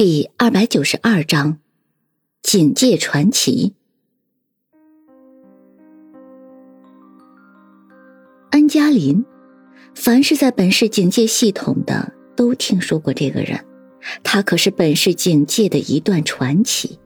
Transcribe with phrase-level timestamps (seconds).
[0.00, 1.58] 第二百九十二章
[2.40, 3.74] 警戒传奇。
[8.50, 9.24] 安嘉林，
[9.96, 13.64] 凡是在本市警戒系统的都听说过这个人，
[14.22, 17.00] 他可是本市警戒的一段传奇。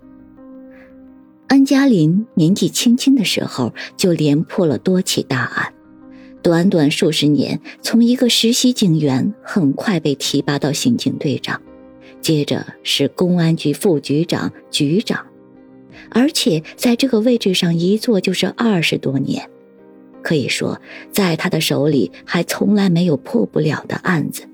[1.49, 5.73] 安嘉林年纪轻轻的时候就连破了多起大案，
[6.43, 11.59] 短短数十年，从一个实习警员很快被提拔到刑警队长。
[12.23, 15.26] 接着是公安局副局长、局长，
[16.08, 19.50] 而且在这个位置上一坐就是二十多年，
[20.22, 20.80] 可以说
[21.11, 24.49] 在他的手里还从来没有破不了的案子。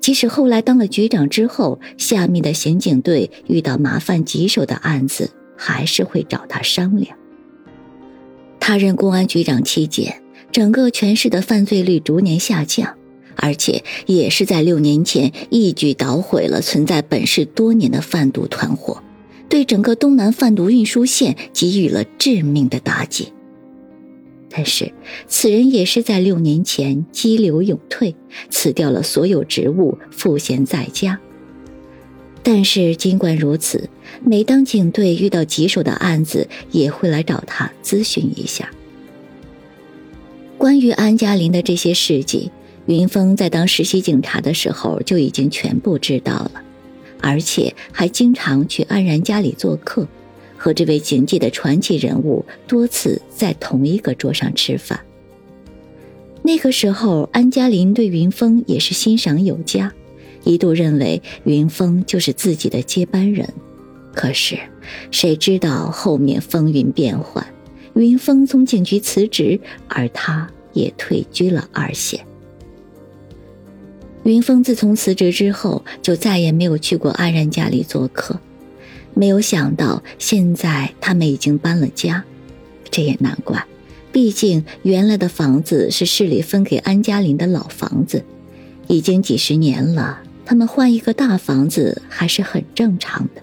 [0.00, 7.16] 即使后来当了局长之后，下面的刑警队遇到麻烦棘手的案子，还是会找他商量。
[8.58, 12.96] 他任公安局长期间，整个全市的犯罪率逐年下降。
[13.44, 19.02] 而且也是在六年前一举捣毁了存在本市多年的贩毒团伙，
[19.50, 23.34] 对整个东南贩毒运输线给予了致命的打击。
[24.48, 24.94] 但是，
[25.28, 28.16] 此人也是在六年前激流勇退，
[28.48, 31.20] 辞掉了所有职务，赋闲在家。
[32.42, 33.90] 但是，尽管如此，
[34.24, 38.70] 每当警队遇到棘手的案子，也会来找他咨询一下。
[40.56, 42.50] 关于安嘉林的这些事迹。
[42.86, 46.62] 云峰在当实习警察的时候就已经全部知道了，
[47.20, 50.06] 而且还经常去安然家里做客，
[50.56, 55.00] 和这位警界的传奇人物多次在同一个桌上吃饭。
[56.42, 59.90] 那个时候，安嘉林对云峰也是欣赏有加，
[60.44, 63.48] 一度认为云峰就是自己的接班人。
[64.12, 64.58] 可是，
[65.10, 67.46] 谁知道后面风云变幻，
[67.94, 72.24] 云峰从警局辞职，而他也退居了二线。
[74.24, 78.40] 云峰自从辞职之后，就再也没有去过安然家里做客。
[79.14, 82.24] 没有想到，现在他们已经搬了家，
[82.90, 83.64] 这也难怪。
[84.10, 88.24] 毕竟原来的房子是市里分给安嘉林的老房子，
[88.88, 90.20] 已经几十年了。
[90.46, 93.42] 他们换一个大房子还是很正常的。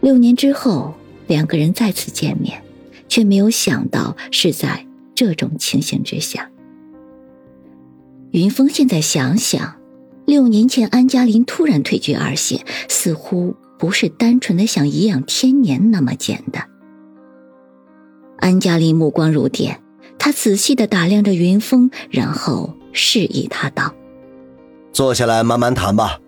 [0.00, 0.94] 六年之后，
[1.26, 2.62] 两个人再次见面，
[3.08, 6.50] 却没有想到是在这种情形之下。
[8.32, 9.76] 云峰现在想想，
[10.24, 16.66] 六年前安嘉林突然退居二线，似乎不是单纯的想颐养天年那么简单。
[18.38, 19.82] 安嘉林目光如电，
[20.18, 23.94] 他仔细的打量着云峰，然后示意他道
[24.94, 26.18] ：“坐下来慢慢谈吧。”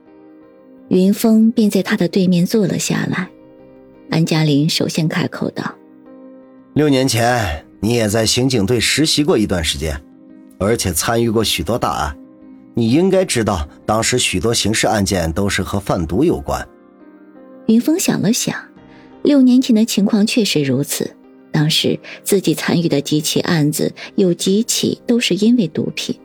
[0.89, 3.31] 云峰便在他的对面坐了下来。
[4.11, 5.75] 安嘉林首先开口道
[6.75, 9.99] ：“六年前你也在刑警队实习过一段时间。”
[10.65, 12.17] 而且参与过许多大案，
[12.75, 16.67] 你应该知道，当时许多刑事案件都是和贩毒有关。
[17.67, 18.57] 云峰想了想，
[19.23, 21.15] 六年前的情况确实如此。
[21.53, 26.19] 当时自己参与的几起案子，有几起都是因为毒品，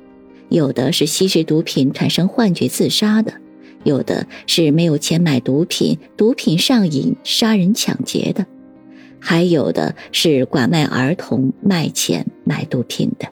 [0.49, 3.33] 有的是吸食毒品产生幻觉自杀的，
[3.83, 8.47] 有的是没有钱买毒品，毒品上瘾杀人抢劫的，
[9.19, 13.27] 还有的是拐卖儿童卖钱买毒品的。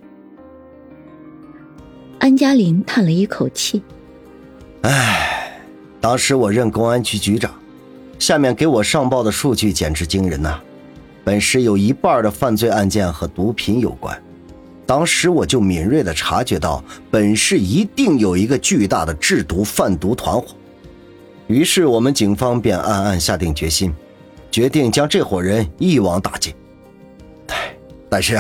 [2.20, 3.82] 安嘉林叹了一口气
[4.84, 5.62] ：“唉，
[6.02, 7.54] 当时我任公安局局长，
[8.20, 10.60] 下面给我上报的数据简直惊人呐！
[11.24, 14.22] 本市有一半的犯罪案件和毒品有关。
[14.86, 20.48] 当时我就敏锐地察觉到，本市一定有一个巨大的制毒贩毒团伙。
[21.48, 23.94] 于是我们警方便暗暗下定决心，
[24.52, 26.54] 决定将这伙人一网打尽。
[27.48, 27.74] 唉，
[28.10, 28.38] 但是……”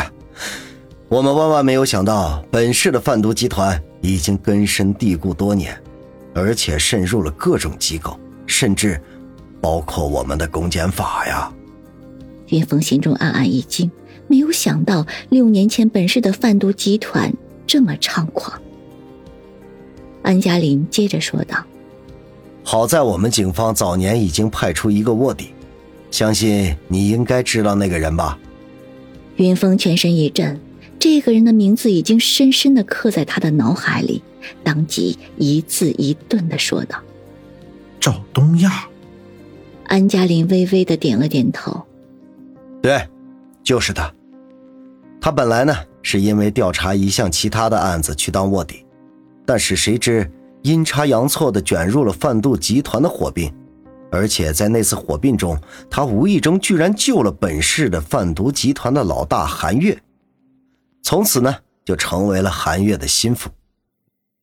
[1.09, 5.81] 我们万万没有想到，本市的贩毒集团已经根深蒂固多年，
[6.33, 9.01] 而且渗入了各种机构，甚至
[9.61, 11.49] 包括我们的公检法呀。
[12.47, 13.89] 云峰心中暗暗一惊，
[14.27, 17.33] 没有想到六年前本市的贩毒集团
[17.65, 18.61] 这么猖狂。
[20.23, 21.63] 安嘉林接着说道
[22.63, 25.53] ：“好在我们警方早年已经派出一个卧底，
[26.11, 28.37] 相信你应该知道那个人吧？”
[29.37, 30.59] 云峰全身一震。
[30.99, 34.23] 这个人的名字已经深深的刻在他的脑海里，
[34.63, 36.99] 当即一字一顿的说道
[37.99, 38.87] ：“赵东亚。”
[39.85, 41.83] 安嘉林微微的点了点头
[42.81, 43.07] ：“对，
[43.63, 44.11] 就是他。
[45.21, 48.85] 他本来呢是因为调查一项其他的案子去当卧底，
[49.45, 50.29] 但是谁知
[50.63, 53.53] 阴差阳错的卷入了贩毒集团的火并，
[54.11, 55.57] 而且在那次火并中，
[55.89, 59.97] 他无意中居然救了本市的贩毒集团的老大韩月。”
[61.07, 63.49] 从此呢，就成为了韩月的心腹。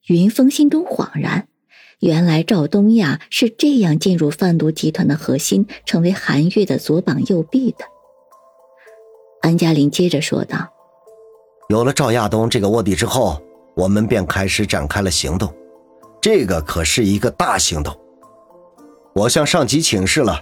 [0.06, 1.46] 云峰心中恍然，
[1.99, 7.84] 原来赵东亚是这样进入贩毒集团的核心，成为韩月的左膀右臂的。
[9.43, 10.70] 安嘉林接着说道
[11.69, 13.43] ：“有了赵亚东这个卧底之后，
[13.76, 15.55] 我们便开始展开了行动。
[16.19, 17.94] 这个可是一个大行动。
[19.14, 20.40] 我向上级请示了，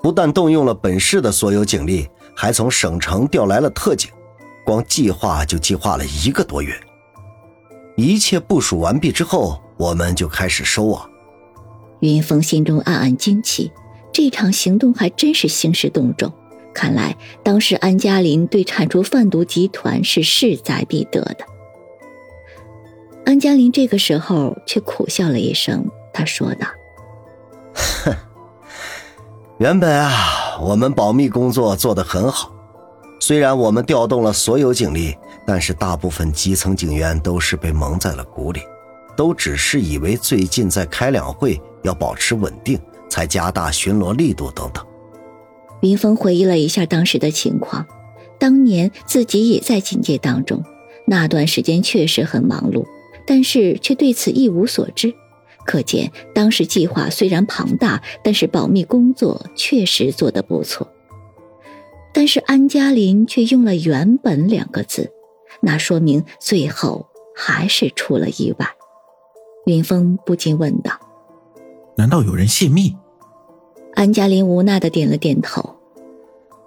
[0.00, 4.08] 不但动用了本市的所有警力，还从省城调来了特警，
[4.66, 6.78] 光计划就计划了一个多月。
[7.96, 11.06] 一切部署完毕之后。”我们就开始收网。
[12.00, 13.70] 云峰心中暗暗惊奇，
[14.10, 16.32] 这场行动还真是兴师动众。
[16.72, 21.44] 看来当时安嘉林对铲除贩毒集团是势在必得的。
[23.26, 26.66] 安嘉林这个时候却苦笑了一声，他说道
[28.02, 28.14] ：“哼，
[29.60, 32.50] 原本啊，我们保密工作做得很好，
[33.20, 35.16] 虽然我们调动了所有警力，
[35.46, 38.60] 但是大部分基层警员都是被蒙在了鼓里。”
[39.16, 42.78] 都只是以为最近在开两会，要保持稳定，
[43.08, 44.86] 才加大巡逻力度等等。
[45.80, 47.86] 云峰回忆了一下当时的情况，
[48.38, 50.62] 当年自己也在警戒当中，
[51.06, 52.84] 那段时间确实很忙碌，
[53.26, 55.14] 但是却对此一无所知。
[55.64, 60.86] 可见当时计划虽然庞大，但是保密工作确实做得不错。
[62.16, 65.12] 但是安嘉林却用了“原本”两个字，
[65.60, 68.66] 那说明最后还是出了意外。
[69.66, 70.92] 云峰不禁问道
[71.94, 72.96] ：“难道有人泄密？”
[73.92, 75.76] 安嘉林无奈的点了点头。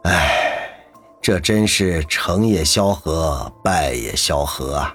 [0.04, 0.78] 唉，
[1.19, 4.94] 这真是成也萧何，败也萧何啊！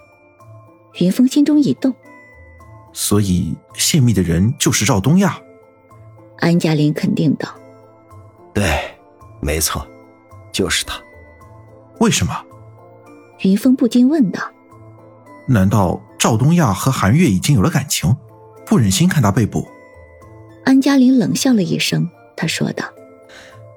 [1.00, 1.92] 云峰心中一动。
[2.92, 5.36] 所以泄密的人就是赵东亚。
[6.38, 7.48] 安嘉林肯定道
[8.54, 8.78] ：“对，
[9.42, 9.84] 没错，
[10.54, 10.98] 就是他。
[12.00, 12.32] 为什么？”
[13.44, 14.40] 云峰不禁问道
[15.46, 18.16] ：“难道？”赵东亚和韩月已经有了感情，
[18.64, 19.68] 不忍心看他被捕。
[20.64, 22.86] 安嘉林冷笑了一声，他说道：“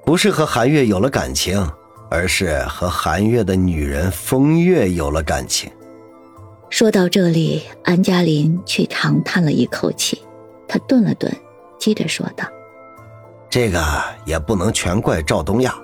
[0.02, 1.70] 不是和韩月有了感情，
[2.10, 5.70] 而是和韩月的女人风月有了感情。”
[6.70, 10.22] 说到这里，安嘉林却长叹了一口气，
[10.66, 11.30] 他顿了顿，
[11.78, 12.46] 接着说道
[13.50, 13.84] ：“这个
[14.24, 15.74] 也不能全怪赵东亚，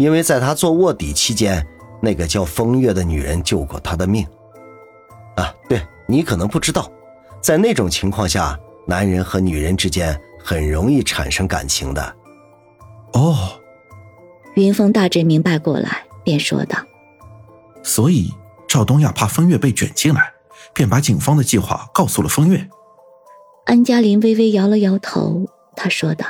[0.00, 1.62] 因为在他做卧底期间，
[2.00, 4.26] 那个叫风月的女人救过他的命。”
[5.36, 6.90] 啊，对你可能不知道，
[7.42, 12.16] 在那种情况下，男人和女人之间很容易产生感情的。
[13.12, 13.60] 哦，
[14.56, 16.78] 云峰大致明白过来，便说道
[17.84, 18.32] ：“所以
[18.66, 20.32] 赵东亚怕风月被卷进来，
[20.72, 22.66] 便把警方的计划告诉了风月。”
[23.66, 26.24] 安嘉林微微摇了摇头，他说道：“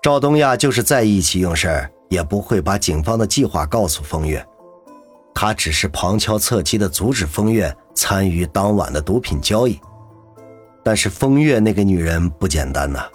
[0.00, 4.46] 赵东亚就是在意气用事，也不会把警方的计划告诉风月。”
[5.32, 9.80] 他只是旁敲侧击的阻止风月参与当晚的毒品交易，
[10.84, 13.06] 但是风月那个女人不简单呐，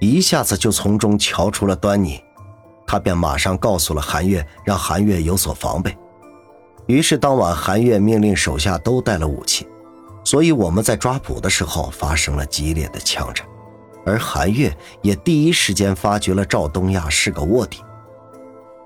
[0.00, 2.22] 一下子就从中瞧出了端倪，
[2.86, 5.96] 他便马上告诉了韩月，让韩月有所防备。
[6.86, 9.66] 于是当晚韩月命令手下都带了武器，
[10.22, 13.44] 所以我们在抓捕的时候发生了激烈的枪战，
[14.06, 14.72] 而韩月
[15.02, 17.82] 也第一时间发觉了赵东亚是个卧底。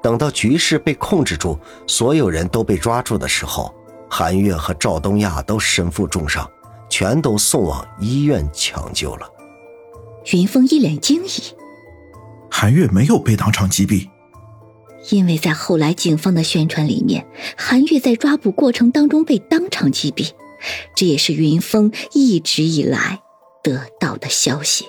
[0.08, 3.74] 等到局势被控制住，所有人都被抓住的时候，
[4.08, 6.50] 韩月和赵东亚都身负重伤，
[6.88, 9.30] 全都送往医院抢救了。
[10.32, 11.28] 云峰一脸惊疑
[12.50, 14.08] ：“韩月没有被当场击毙，
[15.10, 17.26] 因为在后来警方的宣传里面，
[17.58, 20.30] 韩月在抓捕过程当中被当场击毙，
[20.96, 23.20] 这也是云峰一直以来
[23.62, 24.86] 得到的消息。”